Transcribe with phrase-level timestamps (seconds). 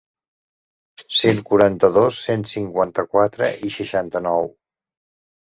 [1.17, 4.51] Cent quaranta-dos, cent cinquanta-quatre i seixanta-nou.